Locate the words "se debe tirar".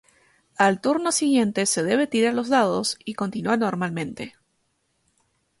1.67-2.33